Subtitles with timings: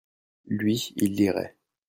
[0.47, 1.55] lui, il lirait.